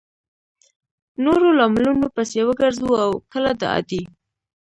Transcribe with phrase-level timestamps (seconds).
[1.23, 4.03] نورو لاملونو پسې وګرځو او کله د عادي